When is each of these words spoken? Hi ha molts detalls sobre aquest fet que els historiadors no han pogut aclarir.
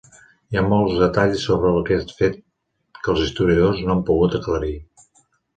Hi 0.53 0.57
ha 0.59 0.61
molts 0.69 0.95
detalls 1.01 1.43
sobre 1.49 1.73
aquest 1.81 2.15
fet 2.21 2.41
que 3.03 3.13
els 3.15 3.23
historiadors 3.27 3.85
no 3.85 3.95
han 3.97 4.03
pogut 4.09 4.39
aclarir. 4.41 4.77